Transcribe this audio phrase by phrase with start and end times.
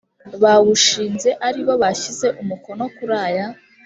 [0.43, 3.47] bawushinze aribo bashyize umukono kuri aya